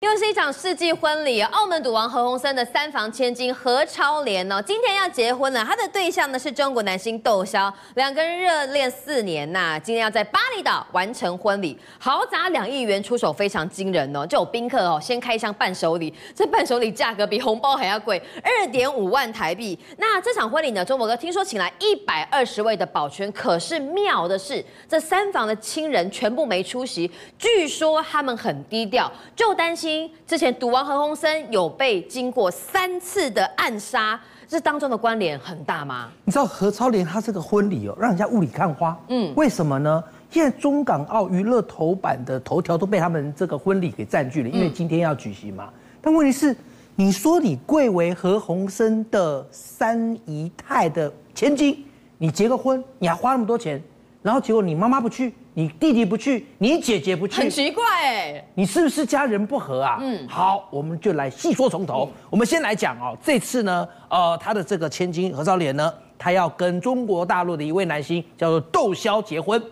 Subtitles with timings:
[0.00, 5.64] 又是一场世纪婚礼，澳门赌王何鸿燊的三房千金何超莲哦，今天要结婚了。
[5.64, 14.26] 他的对象呢是中国男星窦骁，两个人热恋四年呐，今天要在巴厘岛完成婚礼，豪宅两亿元出手，非常惊人哦。
[14.26, 19.78] 就有宾客哦，先开箱伴手礼，这伴手礼价格比红包还要贵，二点五万台币。
[19.96, 29.85] 那这场婚礼呢，中国哥听说请来一百二十位的保全，可是妙的是，这三房的亲人全部没出席，据说他们很低调，就担心。
[30.26, 36.08] 之前赌王何鸿燊有被经过三次的暗杀，这当中的关联很大吗？
[36.24, 38.98] 你知道何超莲她这个婚礼哦，让人家雾里看花。
[39.08, 40.02] 嗯，为什么呢？
[40.28, 45.70] 现在中港澳娱乐头版的头条都被他们这个婚礼给占据了，因为今天要举行嘛。
[46.02, 46.54] 但问题是，
[46.96, 51.84] 你说你贵为何鸿燊的三姨太的千金，
[52.18, 53.82] 你结个婚，你还花那么多钱，
[54.22, 55.32] 然后结果你妈妈不去。
[55.58, 59.96] 你弟弟不去，你姐姐不去，很奇怪哎，你是不是家人不和啊？
[60.02, 62.10] 嗯，好，我们就来细说从头。
[62.28, 69.62] 我们先来讲哦，这次呢，呃，他的这个千金何超莲呢，他要跟中国大陆的一位男星叫做窦骁结婚，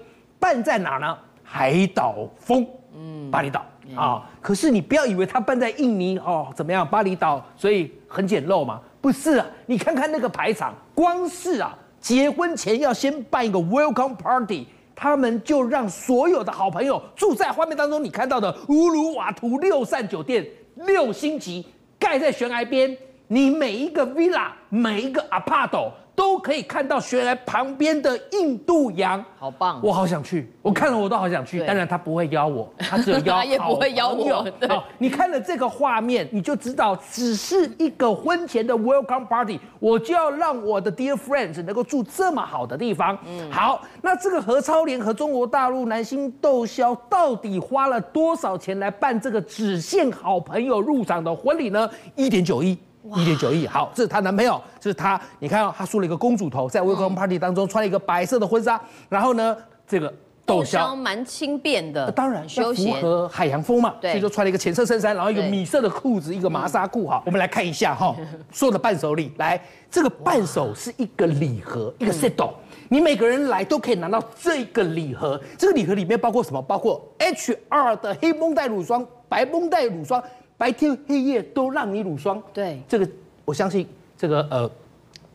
[0.40, 1.14] 办在哪呢？
[1.42, 3.62] 海岛风，嗯，巴厘岛
[3.94, 4.26] 啊。
[4.40, 6.88] 可是你不要以为他办在印尼哦，怎么样？
[6.88, 8.80] 巴厘岛，所以很简陋嘛？
[9.02, 14.66] 不是啊，你看看那个排场，光是啊，结婚前要先办一个 welcome party。
[14.96, 21.66] 他们就让所有的好朋友住在画面当中，你看到的乌鲁瓦图六扇酒店六星级，
[21.98, 22.96] 盖在悬崖边，
[23.28, 25.90] 你每一个 villa，每一个 apart。
[26.16, 29.80] 都可以看到悬崖旁边的印度洋，好棒！
[29.82, 31.60] 我好想去，我看了我都好想去。
[31.66, 34.44] 当然他不会邀我，他只有邀 他也不会邀我。
[34.68, 43.18] 好，你看了这个画面，你就知道，只是一个婚前的 welcome party，我就要让我的 dear friends 能够住这么好的地方。
[43.26, 51.90] 嗯，好，那这个何超莲和中国大陆男星窦骁到底花了多少钱来办这个只限好朋友入场的婚礼呢？
[52.14, 52.78] 一点九亿。
[53.16, 58.80] 一点九亿，好，这是她男朋友，这是她，你看哦，她梳了一个公主头，在 welcome party 当中穿了一个白色的婚纱，
[59.10, 59.56] 然后呢，
[59.86, 60.12] 这个
[60.46, 67.22] 窦骁蛮轻便的，当然休符合海洋风嘛，所以就穿了一个浅色衬衫，然后一个米色的裤子，一个麻纱裤哈。
[67.26, 68.16] 我们来看一下哈，
[68.50, 72.50] 说的伴手礼，来，这个伴手是一个礼盒，一个 set，
[72.88, 76.62] 你每个人来都可以拿到这个礼盒，这个礼盒里面包括什么？
[76.62, 80.22] 包括 HR 的黑绷带乳霜、白绷带乳霜。
[80.56, 83.08] 白天黑夜都让你乳霜，对这个
[83.44, 84.70] 我相信这个呃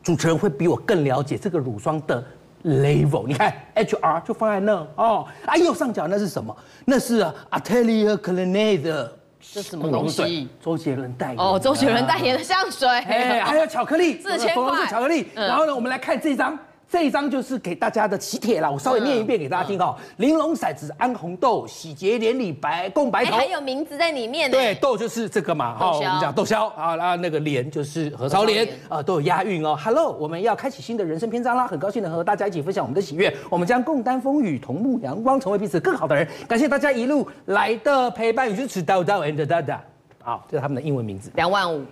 [0.02, 2.24] 主持人会比我更了解这个乳霜的
[2.64, 3.28] level。
[3.28, 6.56] 你看 HR 就放在那哦，啊右上角那是什么？
[6.86, 7.22] 那是
[7.52, 10.48] Atelier Clinique 的，这什么东西？
[10.64, 15.28] 周杰伦代言哦，周杰伦代言的香水，哎，还有巧克力，四千块巧克力。
[15.36, 16.58] 然后呢，我们来看这张。
[16.90, 19.96] 这一张就是给大家的喜帖啦，我稍微念一遍给大家听哈。
[20.18, 24.50] 玲珑骰子安红豆，喜结连理白共白头，还有名字在里面。
[24.50, 29.78] 对，豆就是这个嘛，哈，我们讲窦骁啊，然后那个莲就是何超莲啊，都有押韵哦。
[29.80, 36.28] Hello，我们要开启新的人生篇章啦，很高兴能和大家一起分享我们的喜悦，我们将共担风雨，同沐阳光，成为彼此更好的人。
[36.48, 39.80] 感谢大家一路来的陪伴与支持，叨叨 and 哒哒。
[40.24, 41.30] 好，这是他们的英文名字。
[41.36, 41.86] 两万五，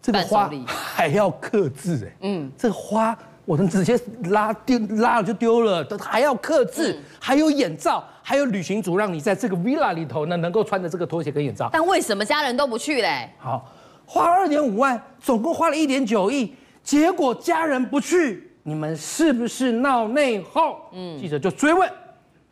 [0.00, 3.14] 这个花还要刻字哎，嗯，这个花。
[3.44, 3.98] 我们直接
[4.30, 11.68] 拉丢拉了就丢了，都还要克制，还有眼罩，还有旅行组让你在这个 villa 里头呢，能够穿着这个拖鞋跟眼罩。
[11.72, 13.28] 但为什么家人都不去嘞？
[13.38, 13.68] 好，
[14.06, 16.54] 花二点五万，总共花了一点九亿，
[16.84, 20.76] 结果家人不去，你们是不是闹内讧？
[20.92, 21.90] 嗯，记者就追问，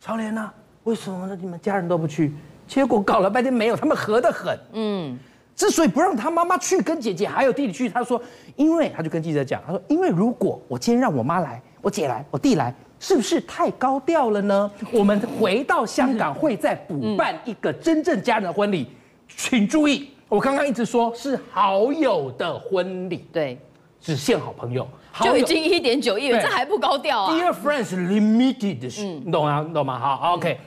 [0.01, 0.51] 超莲呢？
[0.83, 1.37] 为什么呢？
[1.39, 2.33] 你们家人都不去？
[2.67, 4.59] 结果搞了半天没有，他们合得很。
[4.73, 5.17] 嗯。
[5.61, 8.19] 之所以不让他妈妈去，跟姐姐还有弟弟去，他说，
[8.55, 14.71] 因为他就跟记者讲，他说，因为如果我今天让我妈来，我姐来，我弟来，是不是太高调了呢？
[14.91, 18.87] 我们回到香港会再补办一个真正家人的婚礼，
[19.27, 23.55] 请注意，我刚刚一直说是好友的婚礼，对，
[23.99, 24.87] 只限好朋友，
[25.21, 29.69] 就已经一点九亿元，这还不高调啊？Dear friends limited，你懂吗？
[29.71, 29.99] 懂吗？
[29.99, 30.57] 好，OK，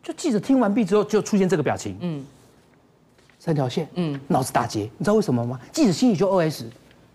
[0.00, 2.24] 就记者听完毕之后，就出现这个表情，嗯。
[3.38, 5.58] 三条线，嗯，脑子打结，你知道为什么吗？
[5.72, 6.64] 记者心里就 OS：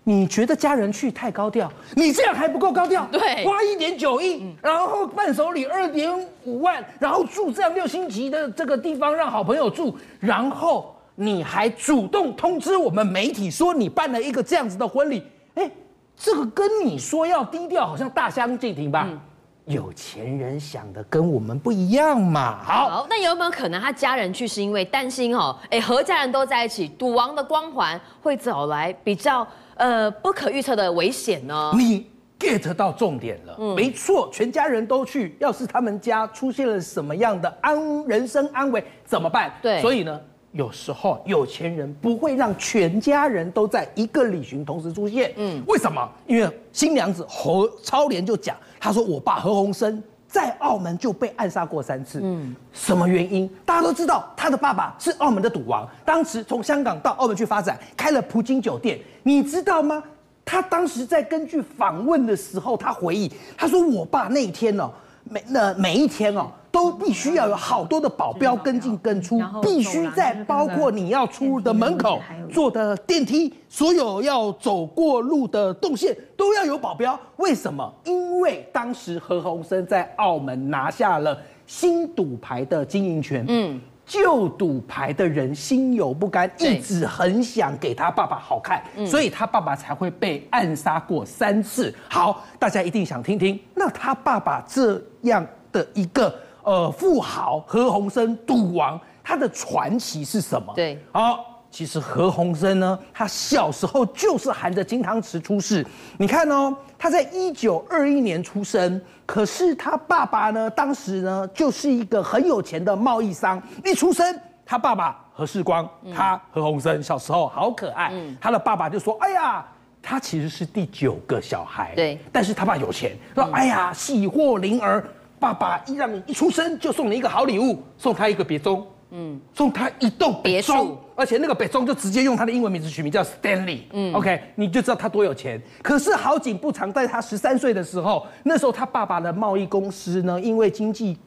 [0.06, 3.06] 你觉得家人去太高调，你这样还不够高调？
[3.12, 6.10] 对，花一点九亿，然后伴手礼二点
[6.46, 15.24] 五万，然后住这样六星级的这个地方让好朋友住，然后你还主动通知我们媒体说你办了一个这样子的婚礼，
[15.56, 15.69] 哎，
[16.16, 19.08] 这个跟你说要低调好像大相径庭吧？
[19.10, 19.19] 嗯
[19.65, 22.62] 有钱人想的跟我们不一样嘛。
[22.63, 25.57] 好，好，那有没有可能他家人去是因为担心哦？
[25.69, 31.71] 哎，何家人都在一起，赌王的光环会找来比较呃不可预测的危险呢？
[31.75, 32.06] 你
[32.38, 39.54] get 到重点了，嗯，没错，全家人都去，要是他们家出现了什么样的安人身安危怎么办？
[39.62, 40.19] 对，所以呢，
[40.54, 45.34] 有时候有钱人不会让全家人都在一个旅行同时出现。
[45.36, 46.10] 嗯，为什么？
[46.26, 52.20] 因为新娘子何超莲就讲，她说我爸何鸿燊在澳门就被暗杀过三次。
[52.24, 53.50] 嗯，什么原因？
[53.66, 59.00] 大家都知道，他的爸爸是澳门的赌王，当时从香港到澳门去发展，开了葡京酒店。
[59.24, 60.02] 你知道吗？
[60.46, 64.92] 他当时在根据访问的时候，他回忆，他说我爸那一天哦，
[65.24, 66.52] 每那每一天哦。
[66.74, 72.20] 都必须要有好多的保镖跟进跟出，必须在包括你要出入的门口、
[72.52, 77.18] 坐的电梯，所有要走过路的动线都要有保镖。
[77.36, 77.94] 为什么？
[78.06, 81.38] 因为当时何鸿燊在澳门拿下了
[81.68, 91.94] 新赌牌的经营权，嗯，旧赌牌的人心有不甘，一直很想给他爸爸好看，所以他爸爸才会被暗杀过三次。
[92.10, 96.34] 好，大家一定想听听，那他爸爸这样的一个。
[96.63, 100.74] 呃，富豪何鸿燊赌王，他的传奇是什么？
[100.74, 105.86] 对，好，其实何鸿燊呢，他小时候就是含着金汤匙出世。
[106.18, 113.62] 你看哦，他在一九二一年出生，可是他爸爸呢，当时呢就是一个很有钱的贸易商。
[113.83, 119.66] 一出生，他爸爸何世光，他何鸿燊小时候好可爱，嗯、他的爸爸就说：“哎呀，
[120.01, 125.04] 他其实是第九个小孩。”对，但是他爸有钱，说：“哎呀，喜获麟儿。”
[125.44, 135.62] 爸爸一让你一出生就送你一个好礼物，送他一个别钟，嗯，送他一栋别墅，而且那个别钟就直接用他的英文名字取名叫 Stanley，嗯，OK，你就知道他多有钱。
[135.81, 141.18] 可是好景不长，在他十三岁的时候，那时候他爸爸的贸易公司呢，因为经济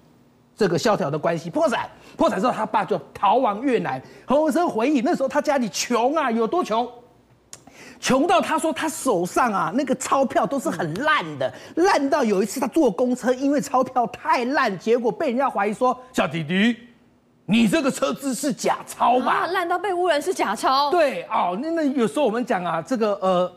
[0.56, 1.86] 这个萧条的关系破产，
[2.16, 4.00] 破产之后他爸就逃亡越南。
[4.24, 6.88] 何文生回忆那时候他家里穷啊，有多穷？
[7.99, 16.76] 穷到他说他手上啊那个钞票都是很烂的，烂到有一次他坐公车，因为钞票太烂，结果被人家怀疑说，小弟弟，
[17.46, 19.32] 你这个车子是假钞吧？
[19.32, 20.90] 啊，烂到被污染是假钞。
[20.90, 23.52] 对哦，那那有时候我们讲啊，这个呃，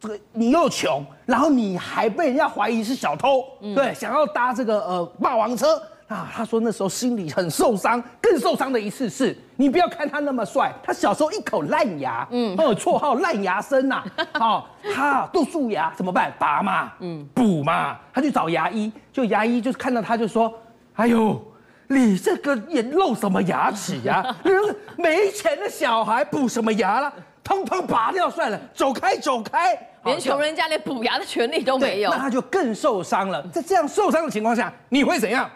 [0.00, 5.80] 这个你又穷，然后你还被人家怀疑是小偷，嗯、对，想要搭这个呃霸王车。
[6.10, 14.02] 啊，他说那时候心里很受伤，更受伤的一次是，你不要看他那么帅，他小时候一口烂牙，嗯，哦，绰号烂牙生呐，
[14.40, 16.32] 哦，他都蛀牙怎么办？
[16.36, 20.52] 拔嘛，嗯，补嘛，他去找牙医，就牙医就看到他就说，
[20.96, 21.40] 哎呦，
[21.86, 24.36] 你这个也露什么牙齿呀、啊？
[24.98, 27.12] 没钱的小孩补什么牙了？
[27.44, 33.40] 通通拔掉算了，走开走开， 连穷人家连补牙的权利都没有，那他就更受伤了。
[33.52, 35.48] 在这样受伤的情况下，你会怎样？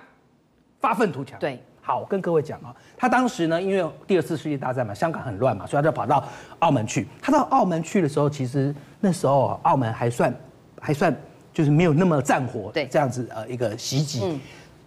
[0.84, 1.38] 发愤图强。
[1.38, 6.22] 对，好，我跟各位讲啊，他当时呢，因为第二次世界大战嘛，香港很乱嘛，所以他就跑到
[6.58, 7.08] 澳门去。
[7.22, 10.34] 他到澳门去的时候，其实那时候啊，澳门还算
[10.78, 11.16] 还算
[11.54, 14.20] 就是没有那么战火，对，这样子呃一个袭击。
[14.24, 14.38] 嗯，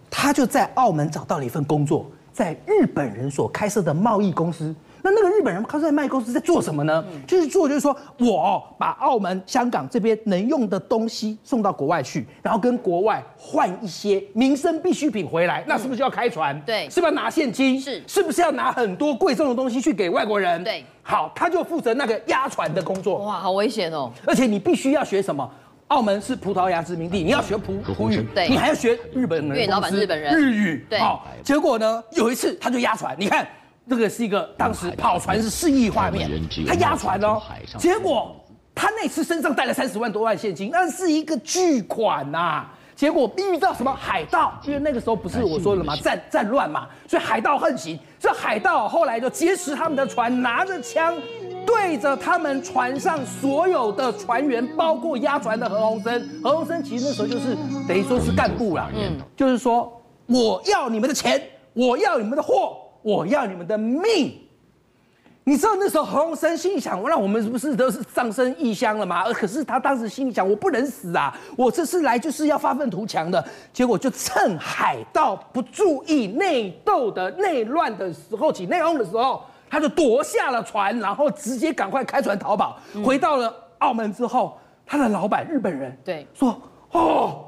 [0.08, 4.72] 他就在澳门找到了一份工作，在日本人所开设的贸易公司。
[5.02, 7.04] 那那个日本人他在卖公司在做什么呢？
[7.12, 16.60] 嗯、就是做，就是说我把澳门、香港这边能用的东西送到国外去，然后跟国外换一些民生必需品回来，那是不是就要开船？
[16.62, 17.80] 对，是不是要拿现金？
[17.80, 20.62] 是，是不是要拿很多贵重的东西去给外国人？
[20.64, 23.18] 对，好，他就负责那个押船的工作。
[23.24, 24.10] 哇，好危险哦！
[24.26, 25.48] 而且你必须要学什么？
[25.88, 30.84] 澳门是葡萄牙殖民地，你要学葡葡语，对，你还要学日本人，因为老板是日本人，日语。
[30.90, 33.46] 对，好，结果呢，有一次他就押船，你看。
[33.88, 36.30] 这个是一个当时跑船是示意画面，
[36.66, 37.40] 他压船哦，
[37.78, 38.36] 结果
[38.74, 42.74] 他那次身上带了三十万多万现金，那是一个巨款呐、啊。
[42.94, 44.60] 结果遇到什么海盗？
[44.64, 45.94] 因为那个时候不是我说了吗？
[46.02, 47.96] 战战乱嘛，所以海盗横行。
[48.18, 51.16] 这海盗后来就劫持他们的船，拿着枪
[51.64, 56.20] 对着他们船上所有的船员，包括押船的何鸿燊。
[56.42, 61.40] 何鸿燊其实那时候就是等于说是干部啦，嗯，就是说我要你们的钱，
[61.74, 62.76] 我要你们的货。
[63.02, 64.38] 我要你们的命，
[65.44, 69.22] 你知道那时候何鸿燊心里想，那我们是不是都是葬身异乡了吗？
[69.24, 73.42] 而可是他当时心里想，我不能死啊，我这次来就是要发愤图强的。
[73.72, 82.78] 结果就趁海盗不注意内斗的内乱的时候起内讧的时候，他就夺下了船，然后直接赶快开船逃跑。
[83.04, 87.44] 回到了澳门之后，他的老板日本人对说哦。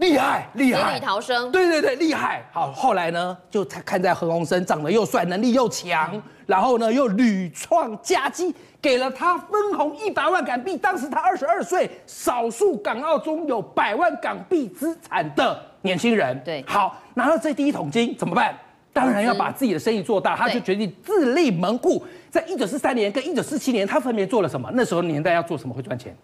[0.00, 0.94] 厉害，厉害！
[0.94, 1.52] 死里逃生。
[1.52, 2.42] 对对对，厉害。
[2.52, 10.74] 好，后来呢，就看在何鸿燊长得又帅，能力又强，嗯、然后呢又屡创佳绩，给了他分红一百万港币。
[10.74, 16.40] 当时他二十二岁，少数港澳中有百万港币资产的年轻人。
[16.42, 18.58] 对，好，拿到这第一桶金怎么办？
[18.94, 22.02] 当然要把自己的生意做大，他就决定自立门户。
[22.30, 24.70] 在一九四三年跟一九四七年，他分别做了什么？
[24.72, 26.16] 那时候年代要做什么会赚钱？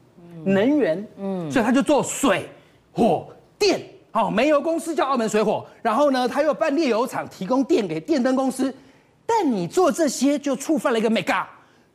[0.47, 2.49] 嗯、能源，嗯，所以他就做水、
[2.91, 3.29] 火。
[3.59, 3.81] 电，
[4.13, 8.75] 哦，煤油公司叫澳门水火，然后呢，他又办炼油厂，提供电给电灯公司。
[9.25, 11.45] 但你做这些就触犯了一个 mega，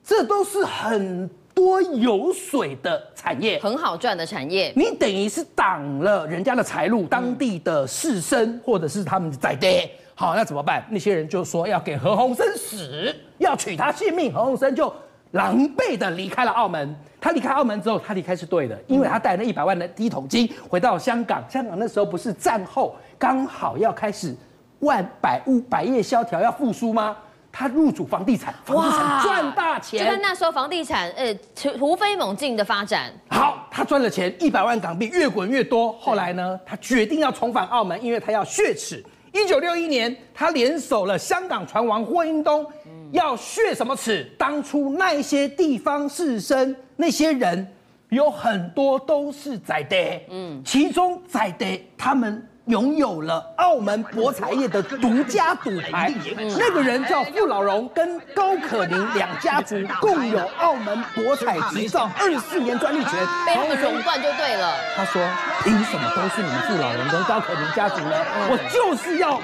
[0.04, 4.74] 这都是很多油水的产业，很好赚的产业。
[4.76, 10.86] 你等于是挡了人家的财路，当地的士绅或者是他们在地，好，那怎么办？
[10.92, 14.34] 那些人就说要给何鸿燊死，要取他性命。
[14.34, 14.94] 何鸿燊就
[15.32, 16.96] 狼狈的离开了澳门。
[17.20, 21.44] 他离开澳门之后，他离开是对的，因为他带了一百万的第一桶金回到香港。
[21.50, 24.36] 香港那时候不是战后刚好要开始
[24.80, 27.16] 万百物百业萧条要复苏吗？
[27.54, 30.04] 他入主房地产，房地产赚大钱。
[30.04, 33.12] 就跟那时候房地产，呃，突飞猛进的发展。
[33.30, 35.92] 好，他赚了钱，一百万港币越滚越多。
[36.00, 39.04] 后来呢，他决定要重返澳门，因为他要血耻。
[39.34, 42.66] 一九六一年，他联手了香港船王霍英东，
[43.12, 44.24] 要血什么耻？
[44.38, 47.68] 当初那一些地方士绅，那些人
[48.10, 52.48] 有很多都是仔爹，嗯，其中仔爹他们。
[52.66, 56.14] 拥有了澳门博彩业的独家赌牌，
[56.58, 63.14] 那个人叫傅老荣，跟高可宁两家族共有澳门博彩执照二十四年专利权，
[63.48, 64.76] 被他们垄断就对了。
[64.96, 65.20] 他说
[65.66, 68.16] ：“凭什么都是你们傅老荣跟高可宁家族呢？
[68.52, 69.42] 我就是要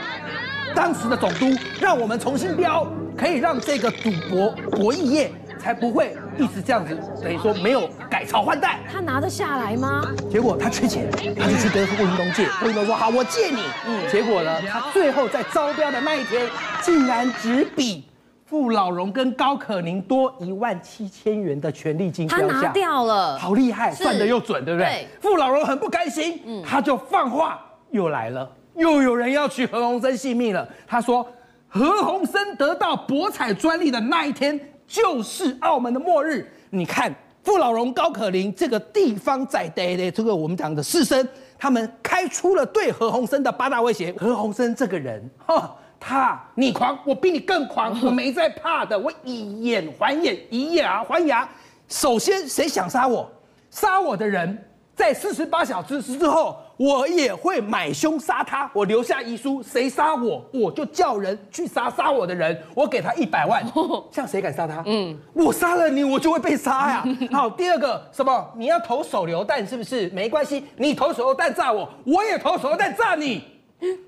[0.78, 1.48] 当时的总督，
[1.82, 2.86] 让我们重新标，
[3.18, 8.80] 可以让这个赌博博弈业。”才不会一直这样子，等于说没有改朝换代。
[8.90, 10.04] 他拿得下来吗？
[10.32, 12.46] 结果他缺钱，他就去跟霍英东借。
[12.46, 13.60] 霍英东说好，我借你。
[13.88, 14.08] 嗯。
[14.10, 16.48] 结果呢，他最后在招标的那一天，
[16.84, 18.06] 竟然只比
[18.46, 22.28] 傅老荣跟高可宁多一万七千元的权利金。
[22.28, 25.08] 他拿掉了，好厉害，算的又准，对不对？
[25.20, 30.68] 傅老荣很不甘心，嗯，他就放话又来了，又有人要取何鸿燊性命了。
[30.88, 31.28] 他说，
[31.68, 34.60] 何鸿燊得到博彩专利的那一天。
[34.90, 36.50] 就是澳门的末日。
[36.70, 41.28] 你看，傅老荣、高可林这个地方在地的这个我们讲的士绅，
[41.60, 44.14] 他们开出了对何鸿燊的八大威胁。
[44.14, 51.46] 何鸿燊这个人，哈，他你狂，我比你更狂， 我没在怕的，我以眼还眼，以牙还牙。
[51.90, 53.30] 首先，谁想杀我？
[53.70, 54.58] 杀我的人。
[54.96, 58.70] 在四十八小时之后，我也会买凶杀他。
[58.74, 62.56] 我留下遗书，谁杀我，我就叫人去杀杀我的人。
[62.76, 63.64] 我给他一百万，
[64.12, 64.84] 像谁敢杀他？
[64.86, 67.04] 嗯，我杀了你，我就会被杀呀。
[67.34, 68.54] 好，第二个什么？
[68.56, 70.08] 你要投手榴弹是不是？
[70.10, 73.44] 没关系，你投手榴弹炸我，我也投手榴弹炸你。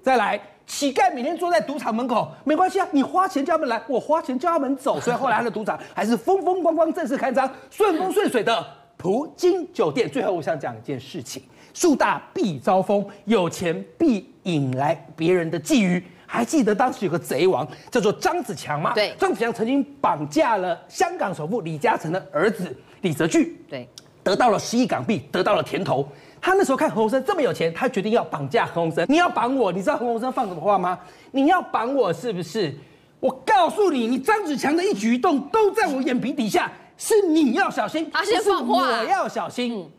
[0.03, 4.99] 再来，乞丐每天坐在赌场门口，没关系啊，你花钱叫他们来，我花钱叫他们走。
[4.99, 8.63] 所以后来他的赌场还是风风光光、正式开张、顺风顺水的。
[8.97, 11.41] 葡京酒店，最后我想讲一件事情：
[11.79, 16.03] 树大必招风，有钱必引来别人的觊觎。
[16.25, 18.91] 还记得当时有个贼王叫做张子强吗？
[18.93, 23.87] 对，张子强曾经绑架了香港首富李嘉诚的儿子李泽钜，对，
[24.21, 26.05] 得到了十亿港币，得到了甜头。
[26.41, 29.05] 他那时候看何鸿燊这么有钱，他决定要绑架何鸿燊。
[29.07, 30.99] 你要绑我，你知道何鸿燊放什么话吗？
[31.31, 32.75] 你要绑我是不是？
[33.21, 36.69] 我告诉你，你张子强的一举一动都在我眼皮底下。
[36.97, 39.73] 是你要小心，他先放话，我要小心。
[39.73, 39.89] 嗯、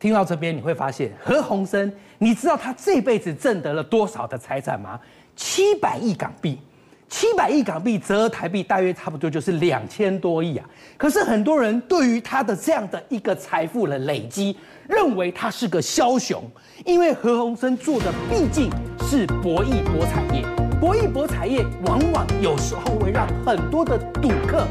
[0.00, 4.98] 听到这边，你会发现何鸿燊，你知道他这辈子挣得了多少的财产吗？
[5.36, 6.58] 七百亿港币，
[7.06, 10.66] 七百亿港币折合台币大约差不多就是两千多亿啊。
[10.96, 14.56] 可是很多人对于他的这样的一个财富的累积，
[14.88, 16.42] 认为他是个枭雄，
[16.86, 18.70] 因为何鸿燊做的毕竟
[19.06, 20.42] 是博弈博彩业，
[20.80, 24.66] 博弈博彩业往往有时候会让很多的赌客。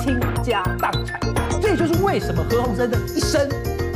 [0.00, 1.20] 倾家荡产，
[1.60, 3.46] 这也就是为什么何鸿燊的一生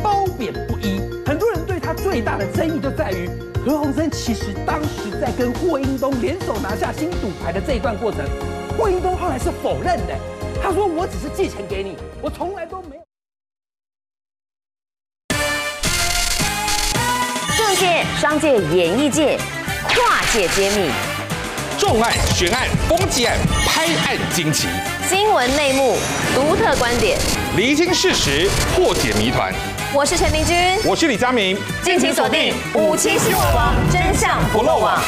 [0.03, 1.01] 褒贬不一。
[1.25, 3.31] 很多人对他最大的争议就在于，
[3.65, 8.21] 何鸿燊其实当时在跟霍英东联手拿下新赌牌的这一段过程，
[8.77, 10.15] 霍英东后来是否认的。
[10.63, 13.03] 他说：“我只是借钱给你，我从来都没有。”
[17.57, 19.39] 政界、商界、演艺界，
[19.89, 20.91] 跨界揭秘，
[21.79, 24.69] 重案、悬案、攻击案、拍案惊奇。
[25.09, 25.97] 新闻内幕，
[26.33, 27.19] 独特观点，
[27.57, 29.53] 厘清事实，破解谜团。
[29.95, 30.57] 我是陈明君，
[30.87, 34.99] 我是李佳明，敬请锁定《五七新闻网》，真相不漏网。